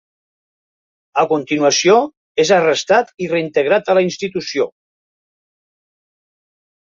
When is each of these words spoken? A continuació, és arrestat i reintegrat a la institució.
A 1.23 1.25
continuació, 1.33 1.97
és 2.45 2.51
arrestat 2.57 3.11
i 3.25 3.29
reintegrat 3.35 3.93
a 3.93 3.97
la 3.99 4.05
institució. 4.07 4.67